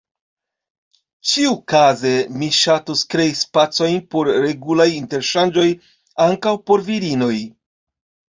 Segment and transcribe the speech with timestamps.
[1.31, 5.67] Ĉiukaze mi ŝatus krei spacojn por regulaj interŝanĝoj
[6.27, 7.33] ankaŭ por virinoj.